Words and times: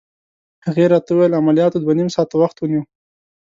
هغې 0.65 0.85
راته 0.93 1.09
وویل: 1.11 1.37
عملياتو 1.39 1.81
دوه 1.83 1.93
نيم 1.99 2.09
ساعته 2.15 2.35
وخت 2.37 2.57
ونیو. 2.59 2.83